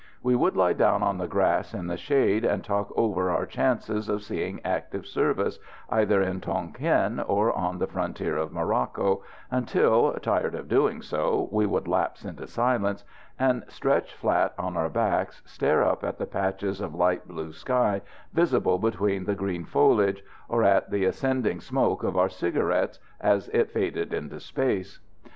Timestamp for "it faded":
23.49-24.15